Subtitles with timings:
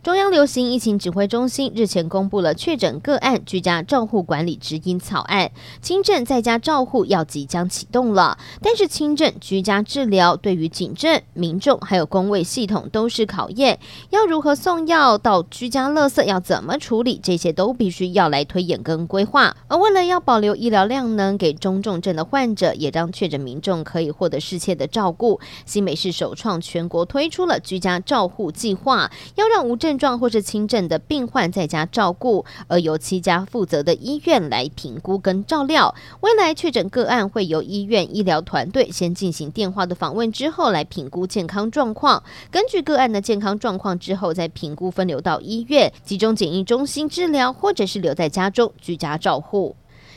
[0.00, 5.50] 中央流行疫情指挥中心日前公布了确诊个案居家照护管理指引草案，
[5.82, 8.38] 轻症在家照护要即将启动了。
[8.62, 13.80] 但是轻症居家治疗对于警政、民众还有公卫系统都是考验，
[14.10, 19.56] 要如何送药到居家垃圾要怎么处理，这些都必须要来推演跟规划。
[19.66, 35.94] 而为了要保留医疗量能给中重症的患者，也让确诊民众可以获得适切的照顾，新北市首创全国推出了居家照护计划，要让无症症状或是轻症的病患在家照顾，而由七家负责的医院来评估跟照料。
[36.20, 42.22] 未来确诊个案会由医院医疗团队先进行电话的访问，之后来评估健康状况。
[42.50, 49.74] 根据个案的健康状况之后，再评估分流到医院集中检疫中心治疗，或者是留在家中居家照护。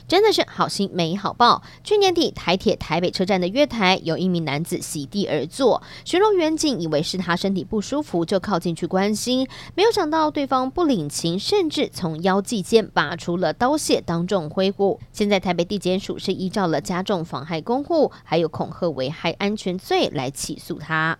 [0.07, 1.61] 真的是好心没好报。
[1.83, 14.99] 去年底，台铁台北车站的月台有一名男子席地而坐，巡逻员警以为是他身体不舒服，就靠近去关心，没有想到对方不领情，甚至从腰际间拔出了刀械，当众挥舞。
[15.11, 21.17] 现在台北地检署是依照了加重妨害公务，还有恐吓危害安全罪来起诉他。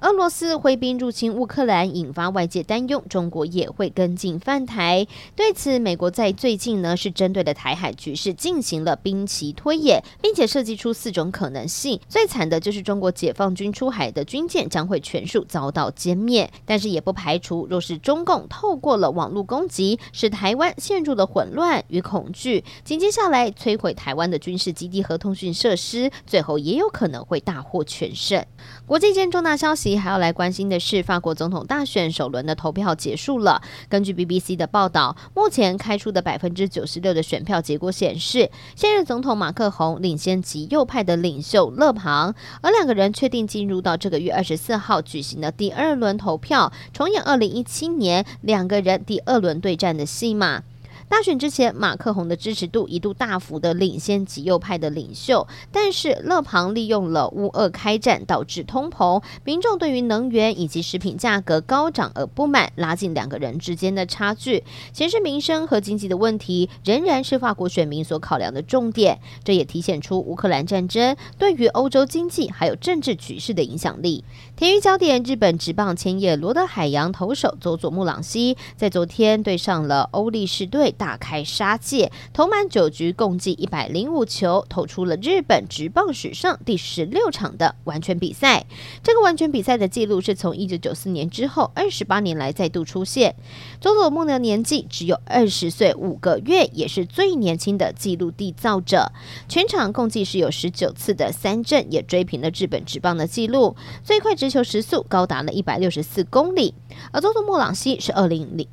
[0.00, 5.06] 俄罗斯挥兵入侵乌克兰，引发外界担忧，中国也会跟进犯台。
[5.34, 11.98] 对此，美国在最近呢是针对的台海局势进行了兵棋推演，并且设计出四种可能性。
[12.10, 28.44] 最惨的就是中国解放军出海的军舰将会全数遭到歼灭，但是也不排除，若是中共透过了网络攻击，使台湾陷入了混乱与恐惧，紧接下来摧毁台湾的军事基地和通讯设施，最后也有可能会大获全胜。
[28.84, 29.85] 国际间重大消息。
[29.94, 33.60] 还要来关心的是，法国总统大选首轮的投票结束了。
[33.90, 50.62] 根据 BBC 的报道，目前开出的百分之九十六的选票结果显示，现任总统马克宏领先极右派的领袖勒庞，而两个人确定进入到这个月二十四号举行的第二轮投票，重演二零一七年两个人第二轮对战的戏码。
[51.08, 64.64] 大选之前，马克宏的支持度一度大幅的领先极右派的领袖，但是勒庞利用了乌俄开战导致通膨，民众对于能源以及食品价格高涨而不满，拉近两个人之间的差距。
[64.92, 74.24] 显示民生和经济的问题仍然是法国选民所考量的重点，这也体现出乌克兰战争对于欧洲经济还有政治局势的影响力。
[74.56, 80.94] 体育焦点：日本职棒千叶罗德海洋投手佐佐木朗希在昨天对上了欧力士队。
[80.96, 88.66] 大开杀戒，投满九局，共计一百零五球，投出了日本职棒史上第十六场的完全比赛。
[89.02, 93.34] 这个完全比赛的记录是从一九九四年之后二十八年来再度出现。
[93.80, 99.12] 佐佐木的年纪只有二十岁五个月，也是最年轻的记录缔造者。
[99.48, 106.74] 全场共计是有十九次的三振，也追平了日本职棒的记录，最快直球时速高达了一百六十四公里。
[107.12, 108.66] 而佐佐木朗希是二零零。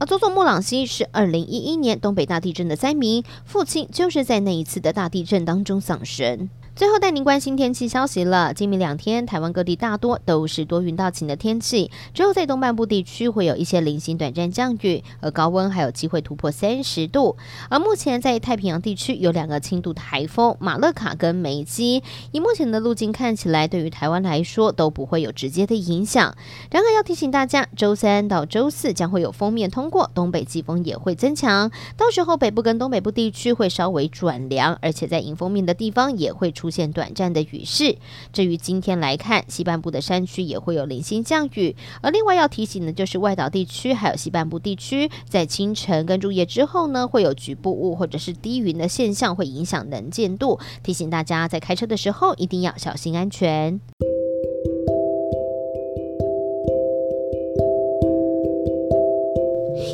[0.00, 6.48] 而佐佐木朗希是二零一一年东北大地震的灾民，父亲就是在那一次的大地震当中丧生。
[6.78, 8.54] 最后带您关心天气消息了。
[8.54, 17.36] 今明两天，台湾各地大多都是多云到晴的天气，只有在东半部地区会有一些零星短暂降雨，而高温还有机会突破三十度。
[17.68, 26.36] 而目前在太平洋地区有两个轻度台风马勒卡跟梅基，以目前的路径看起来，对于台湾来说都不会有直接的影响。
[26.70, 36.67] 然而要提醒大家，周三到周四将会有锋面通过，东北季风也会增强，到时候北部跟东北部地区会稍微转凉，而且在迎风面的地方也会出。
[36.68, 37.96] 出现短暂的雨势。
[38.30, 41.74] 至于今天来看，西半部的山区也会有零星降雨。
[42.02, 50.58] 而另外要提醒的，就是外岛地区还有西半部地区，在清晨跟入夜之后呢，会有局部雾或者是低云的现象，会影响能见度。
[50.82, 53.80] 提醒大家在开车的时候一定要小心安全。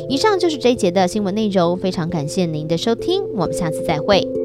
[0.09, 4.44] 以上就是这一节的新闻内容，非常感谢您的收听，我们下次再会。